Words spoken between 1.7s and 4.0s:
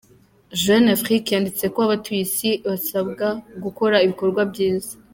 ko abatuye isi basabwa gukora